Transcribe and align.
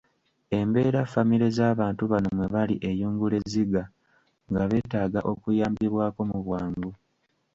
Embeera 0.59 1.01
famire 1.13 1.47
z’abantu 1.57 2.03
bano 2.11 2.29
mwe 2.37 2.47
bali 2.53 2.75
eyungula 2.89 3.35
ezziga 3.41 3.83
nga 4.49 4.63
beetaaga 4.69 5.19
okuyambibwako 5.31 6.21
mu 6.29 6.37
bwangu. 6.45 6.91